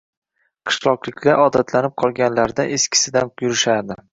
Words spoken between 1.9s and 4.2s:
qolganlaridan eskisidan yurishardi